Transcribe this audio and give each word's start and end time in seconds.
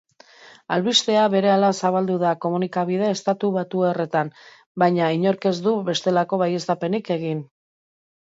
Albistea 0.75 1.23
berehala 1.33 1.67
zabaldu 1.81 2.13
da 2.23 2.29
komunikabide 2.45 3.11
estatubatuarretan 3.17 4.33
baina 4.83 5.09
inork 5.17 5.45
ez 5.53 5.55
du 5.67 5.75
bestelako 5.93 6.43
baieztapenik 6.45 7.13
egin. 7.17 7.45